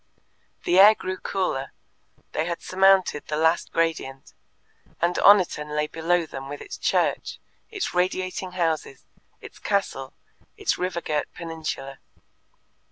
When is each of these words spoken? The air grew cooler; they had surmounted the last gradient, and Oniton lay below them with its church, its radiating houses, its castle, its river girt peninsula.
The 0.63 0.79
air 0.79 0.95
grew 0.95 1.19
cooler; 1.19 1.73
they 2.31 2.45
had 2.47 2.63
surmounted 2.63 3.27
the 3.27 3.35
last 3.37 3.71
gradient, 3.71 4.33
and 4.99 5.13
Oniton 5.19 5.75
lay 5.75 5.85
below 5.85 6.25
them 6.25 6.49
with 6.49 6.59
its 6.59 6.79
church, 6.79 7.37
its 7.69 7.93
radiating 7.93 8.53
houses, 8.53 9.05
its 9.41 9.59
castle, 9.59 10.13
its 10.57 10.79
river 10.79 11.01
girt 11.01 11.31
peninsula. 11.35 11.99